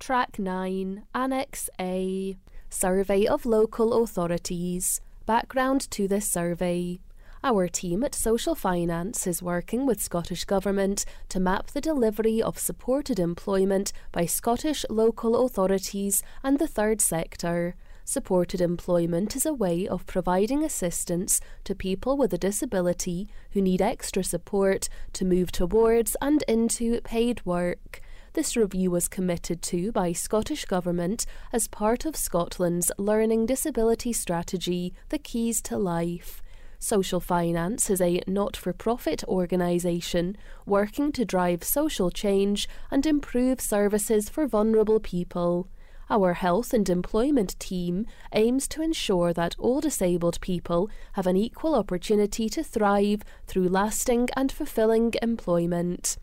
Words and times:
Track 0.00 0.38
9, 0.38 1.02
Annex 1.14 1.68
A 1.78 2.34
Survey 2.70 3.26
of 3.26 3.44
Local 3.44 4.02
Authorities. 4.02 5.02
Background 5.26 5.90
to 5.90 6.08
this 6.08 6.26
survey. 6.26 7.00
Our 7.44 7.68
team 7.68 8.02
at 8.02 8.14
Social 8.14 8.54
Finance 8.54 9.26
is 9.26 9.42
working 9.42 9.84
with 9.84 10.00
Scottish 10.00 10.46
Government 10.46 11.04
to 11.28 11.38
map 11.38 11.72
the 11.72 11.82
delivery 11.82 12.40
of 12.40 12.58
supported 12.58 13.18
employment 13.18 13.92
by 14.10 14.24
Scottish 14.24 14.86
local 14.88 15.44
authorities 15.44 16.22
and 16.42 16.58
the 16.58 16.66
third 16.66 17.02
sector. 17.02 17.74
Supported 18.06 18.62
employment 18.62 19.36
is 19.36 19.44
a 19.44 19.52
way 19.52 19.86
of 19.86 20.06
providing 20.06 20.64
assistance 20.64 21.42
to 21.64 21.74
people 21.74 22.16
with 22.16 22.32
a 22.32 22.38
disability 22.38 23.28
who 23.50 23.60
need 23.60 23.82
extra 23.82 24.24
support 24.24 24.88
to 25.12 25.26
move 25.26 25.52
towards 25.52 26.16
and 26.22 26.42
into 26.48 27.02
paid 27.02 27.44
work. 27.44 28.00
This 28.32 28.56
review 28.56 28.92
was 28.92 29.08
committed 29.08 29.60
to 29.62 29.90
by 29.90 30.12
Scottish 30.12 30.64
Government 30.64 31.26
as 31.52 31.66
part 31.66 32.04
of 32.04 32.14
Scotland's 32.14 32.92
Learning 32.96 33.44
Disability 33.44 34.12
Strategy, 34.12 34.94
The 35.08 35.18
Keys 35.18 35.60
to 35.62 35.76
Life. 35.76 36.40
Social 36.78 37.18
Finance 37.18 37.90
is 37.90 38.00
a 38.00 38.20
not 38.28 38.56
for 38.56 38.72
profit 38.72 39.24
organisation 39.24 40.36
working 40.64 41.10
to 41.10 41.24
drive 41.24 41.64
social 41.64 42.08
change 42.08 42.68
and 42.88 43.04
improve 43.04 43.60
services 43.60 44.28
for 44.28 44.46
vulnerable 44.46 45.00
people. 45.00 45.66
Our 46.08 46.34
health 46.34 46.72
and 46.72 46.88
employment 46.88 47.58
team 47.58 48.06
aims 48.32 48.68
to 48.68 48.80
ensure 48.80 49.32
that 49.32 49.56
all 49.58 49.80
disabled 49.80 50.40
people 50.40 50.88
have 51.14 51.26
an 51.26 51.36
equal 51.36 51.74
opportunity 51.74 52.48
to 52.50 52.62
thrive 52.62 53.24
through 53.48 53.68
lasting 53.68 54.28
and 54.36 54.52
fulfilling 54.52 55.14
employment 55.20 56.16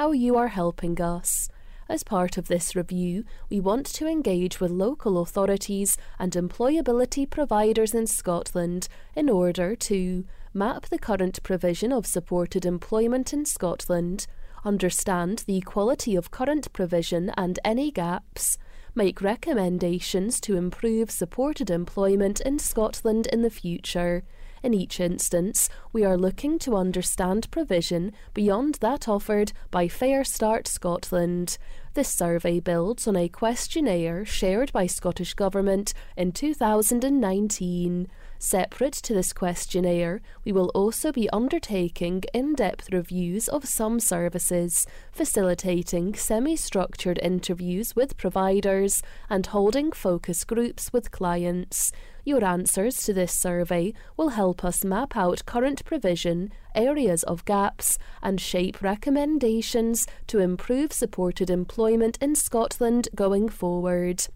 how 0.00 0.12
you 0.12 0.36
are 0.36 0.48
helping 0.48 1.00
us. 1.00 1.48
As 1.90 2.04
part 2.04 2.38
of 2.38 2.46
this 2.46 2.76
review, 2.76 3.24
we 3.50 3.58
want 3.58 3.84
to 3.84 4.06
engage 4.06 4.60
with 4.60 4.70
local 4.70 5.18
authorities 5.18 5.98
and 6.20 6.32
employability 6.34 7.28
providers 7.28 7.94
in 7.94 8.06
Scotland 8.06 8.86
in 9.16 9.28
order 9.28 9.74
to 9.74 10.24
map 10.54 10.86
the 10.86 11.00
current 11.00 11.42
provision 11.42 11.92
of 11.92 12.06
supported 12.06 12.64
employment 12.64 13.32
in 13.32 13.44
Scotland, 13.44 14.28
understand 14.64 15.42
the 15.48 15.62
quality 15.62 16.14
of 16.14 16.30
current 16.30 16.72
provision 16.72 17.32
and 17.36 17.58
any 17.64 17.90
gaps, 17.90 18.56
make 18.94 19.20
recommendations 19.20 20.40
to 20.42 20.56
improve 20.56 21.10
supported 21.10 21.70
employment 21.70 22.40
in 22.40 22.60
Scotland 22.60 23.26
in 23.32 23.42
the 23.42 23.50
future, 23.50 24.22
in 24.62 24.74
each 24.74 25.00
instance, 25.00 25.70
we 25.92 26.04
are 26.04 26.18
looking 26.18 26.58
to 26.60 26.76
understand 26.76 27.50
provision 27.50 28.12
beyond 28.34 28.74
that 28.76 29.08
offered 29.08 29.52
by 29.70 29.88
Fair 29.88 30.22
Start 30.22 30.68
Scotland. 30.68 31.56
This 31.92 32.08
survey 32.08 32.60
builds 32.60 33.08
on 33.08 33.16
a 33.16 33.28
questionnaire 33.28 34.24
shared 34.24 34.72
by 34.72 34.86
Scottish 34.86 35.34
Government 35.34 35.92
in 36.16 36.30
2019. 36.30 38.06
Separate 38.38 38.92
to 38.92 39.12
this 39.12 39.32
questionnaire, 39.32 40.22
we 40.44 40.52
will 40.52 40.68
also 40.68 41.10
be 41.10 41.28
undertaking 41.30 42.22
in 42.32 42.54
depth 42.54 42.92
reviews 42.92 43.48
of 43.48 43.64
some 43.64 43.98
services, 43.98 44.86
facilitating 45.10 46.14
semi 46.14 46.54
structured 46.54 47.18
interviews 47.24 47.96
with 47.96 48.16
providers, 48.16 49.02
and 49.28 49.46
holding 49.46 49.90
focus 49.90 50.44
groups 50.44 50.92
with 50.92 51.10
clients. 51.10 51.90
Your 52.30 52.44
answers 52.44 53.02
to 53.06 53.12
this 53.12 53.32
survey 53.32 53.92
will 54.16 54.28
help 54.28 54.64
us 54.64 54.84
map 54.84 55.16
out 55.16 55.44
current 55.46 55.84
provision, 55.84 56.52
areas 56.76 57.24
of 57.24 57.44
gaps, 57.44 57.98
and 58.22 58.40
shape 58.40 58.80
recommendations 58.80 60.06
to 60.28 60.38
improve 60.38 60.92
supported 60.92 61.50
employment 61.50 62.18
in 62.20 62.36
Scotland 62.36 63.08
going 63.16 63.48
forward. 63.48 64.28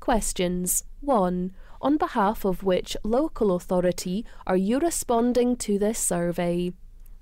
Questions 0.00 0.82
1. 1.02 1.52
On 1.80 1.96
behalf 1.96 2.44
of 2.44 2.64
which 2.64 2.96
local 3.04 3.54
authority 3.54 4.26
are 4.44 4.56
you 4.56 4.80
responding 4.80 5.54
to 5.58 5.78
this 5.78 6.00
survey? 6.00 6.72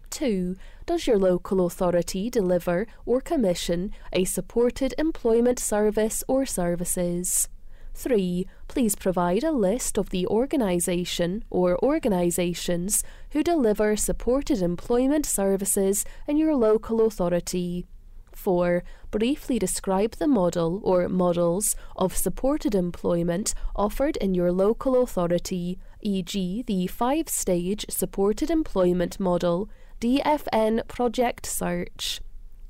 2. 0.09 0.56
Does 0.87 1.06
your 1.06 1.19
local 1.19 1.67
authority 1.67 2.31
deliver 2.31 2.87
or 3.05 3.21
commission 3.21 3.91
a 4.11 4.25
supported 4.25 4.95
employment 4.97 5.59
service 5.59 6.25
or 6.27 6.47
services? 6.47 7.51
3. 7.94 8.47
Please 8.69 8.97
provide 8.97 9.44
a 9.44 9.53
list 9.53 9.97
of 9.97 10.10
the 10.10 10.27
organisation 10.27 11.44
or 11.50 11.82
organisations 11.82 13.03
who 13.31 13.43
deliver 13.43 13.97
supported 13.97 14.60
employment 14.60 15.25
services 15.25 16.05
in 16.27 16.37
your 16.37 16.55
local 16.55 17.06
authority. 17.06 17.87
4. 18.32 18.82
Briefly 19.10 19.59
describe 19.59 20.16
the 20.16 20.27
model 20.27 20.81
or 20.82 21.09
models 21.09 21.77
of 21.97 22.16
supported 22.16 22.75
employment 22.75 23.55
offered 23.77 24.16
in 24.16 24.34
your 24.34 24.50
local 24.50 25.00
authority, 25.03 25.78
e.g., 26.03 26.65
the 26.66 26.87
five 26.88 27.28
stage 27.28 27.87
supported 27.88 28.50
employment 28.50 29.21
model, 29.21 29.71
DFN 30.00 30.87
Project 30.88 31.47
Search. 31.47 32.21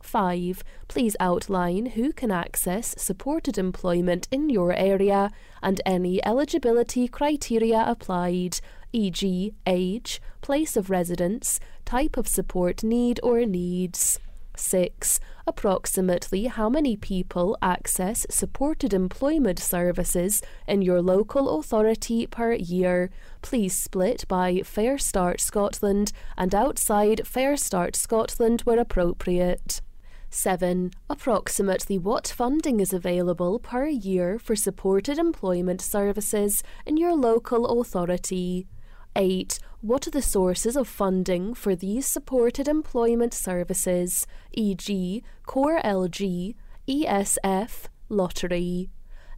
5. 0.05 0.63
Please 0.87 1.17
outline 1.19 1.87
who 1.87 2.13
can 2.13 2.31
access 2.31 2.95
supported 2.97 3.59
employment 3.59 4.29
in 4.31 4.49
your 4.51 4.73
area 4.73 5.31
and 5.63 5.81
any 5.85 6.25
eligibility 6.25 7.09
criteria 7.09 7.85
applied, 7.87 8.61
e.g., 8.93 9.55
age, 9.67 10.23
place 10.41 10.77
of 10.77 10.91
residence, 10.91 11.59
type 11.85 12.17
of 12.17 12.29
support 12.29 12.85
need 12.85 13.19
or 13.23 13.45
needs. 13.45 14.21
6. 14.57 15.21
Approximately 15.47 16.47
how 16.47 16.69
many 16.69 16.97
people 16.97 17.57
access 17.61 18.27
supported 18.31 18.95
employment 18.95 19.59
services 19.59 20.43
in 20.67 20.83
your 20.83 21.03
local 21.03 21.59
authority 21.59 22.27
per 22.27 22.53
year? 22.53 23.11
Please 23.43 23.77
split 23.77 24.25
by 24.29 24.63
Fair 24.65 24.97
Start 24.99 25.41
Scotland 25.41 26.13
and 26.37 26.55
outside 26.55 27.27
Fair 27.27 27.57
Start 27.57 27.97
Scotland 27.97 28.63
where 28.63 28.79
appropriate. 28.79 29.81
7. 30.35 30.91
Approximately 31.09 31.97
what 31.97 32.27
funding 32.27 32.81
is 32.81 32.93
available 32.93 33.61
per 33.61 33.87
year 33.87 34.39
for 34.39 34.57
supported 34.57 35.17
employment 35.17 35.81
services 35.81 36.63
in 36.85 36.97
your 36.97 37.15
local 37.15 37.81
authority? 37.81 38.67
8. 39.15 39.61
What 39.81 40.09
are 40.09 40.11
the 40.11 40.21
sources 40.21 40.77
of 40.77 40.89
funding 40.89 41.55
for 41.55 41.77
these 41.77 42.07
supported 42.07 42.67
employment 42.67 43.33
services, 43.33 44.27
e.g., 44.53 45.23
Core 45.47 45.81
LG, 45.85 46.55
ESF, 46.89 47.85
Lottery? 48.09 48.91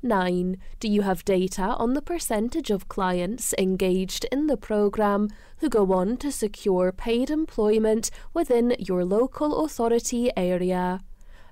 9. 0.03 0.59
Do 0.81 0.89
you 0.89 1.03
have 1.03 1.25
data 1.25 1.63
on 1.63 1.95
the 1.95 2.03
percentage 2.03 2.71
of 2.71 2.89
clients 2.89 3.55
engaged 3.59 4.27
in 4.31 4.47
the 4.47 4.57
programme 4.57 5.29
who 5.59 5.69
go 5.69 5.93
on 5.93 6.17
to 6.19 6.31
secure 6.31 6.93
paid 6.93 7.31
employment 7.31 8.11
within 8.35 8.77
your 8.79 9.05
local 9.05 9.65
authority 9.65 10.31
area? 10.37 11.01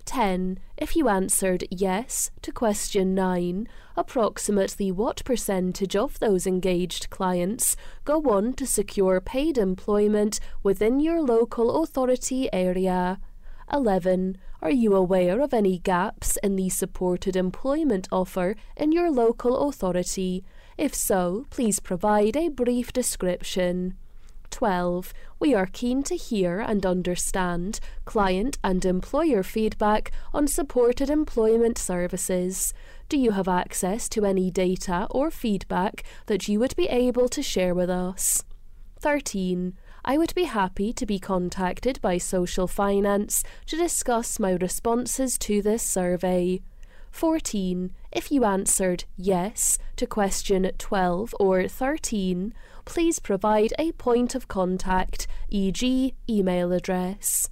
10. 0.05 0.59
If 0.77 0.97
you 0.97 1.09
answered 1.09 1.65
yes 1.71 2.31
to 2.43 2.53
question 2.53 3.15
9, 3.15 3.69
approximately 3.97 4.93
what 4.93 5.25
percentage 5.25 5.97
of 5.97 6.19
those 6.19 6.47
engaged 6.47 7.11
clients 7.11 7.77
go 8.05 8.21
on 8.23 8.53
to 8.55 8.67
secure 8.67 9.21
paid 9.21 9.57
employment 9.57 10.41
within 10.63 11.01
your 11.01 11.23
local 11.23 11.83
authority 11.83 12.53
area? 12.53 13.19
11. 13.73 14.39
Are 14.63 14.71
you 14.71 14.95
aware 14.95 15.41
of 15.41 15.53
any 15.53 15.79
gaps 15.79 16.37
in 16.43 16.57
the 16.57 16.69
supported 16.69 17.37
employment 17.37 18.09
offer 18.11 18.57
in 18.77 18.93
your 18.93 19.11
local 19.11 19.69
authority? 19.69 20.45
If 20.77 20.95
so, 20.95 21.47
please 21.51 21.81
provide 21.81 22.37
a 22.37 22.49
brief 22.49 22.93
description. 22.93 23.97
12. 24.51 25.13
We 25.41 25.53
are 25.53 25.67
keen 25.67 26.05
to 26.05 26.17
hear 26.17 26.61
and 26.61 26.87
understand 26.87 27.81
client 28.05 28.57
and 28.63 28.85
employer 28.85 29.43
feedback 29.43 30.13
on 30.33 30.47
supported 30.47 31.11
employment 31.11 31.77
services. 31.77 32.73
Do 33.09 33.19
you 33.19 33.33
have 33.33 33.49
access 33.49 34.09
to 34.11 34.25
any 34.25 34.51
data 34.51 35.09
or 35.11 35.31
feedback 35.31 36.05
that 36.27 36.47
you 36.49 36.61
would 36.61 36.77
be 36.77 36.87
able 36.87 37.29
to 37.31 37.43
share 37.43 37.75
with 37.75 37.91
us? 37.91 38.45
13. 39.01 39.75
I 40.07 40.19
would 40.19 40.35
be 40.35 40.45
happy 40.45 40.93
to 40.93 41.07
be 41.07 41.19
contacted 41.19 41.99
by 42.03 42.19
Social 42.19 42.67
Finance 42.67 43.43
to 43.67 43.77
discuss 43.77 44.39
my 44.39 44.53
responses 44.53 45.39
to 45.39 45.63
this 45.63 45.83
survey. 45.83 46.61
14. 47.11 47.91
If 48.13 48.31
you 48.31 48.45
answered 48.45 49.05
yes 49.17 49.79
to 49.97 50.07
question 50.07 50.71
12 50.77 51.35
or 51.41 51.67
13, 51.69 52.53
please 52.85 53.19
provide 53.19 53.73
a 53.79 53.93
point 53.93 54.35
of 54.35 54.47
contact, 54.47 55.27
e.g., 55.49 56.15
email 56.29 56.73
address. 56.73 57.49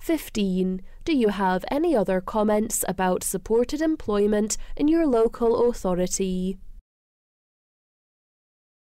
15. 0.00 0.82
Do 1.04 1.16
you 1.16 1.28
have 1.28 1.64
any 1.70 1.94
other 1.94 2.20
comments 2.20 2.84
about 2.88 3.22
supported 3.22 3.80
employment 3.80 4.56
in 4.76 4.88
your 4.88 5.06
local 5.06 5.68
authority? 5.68 6.58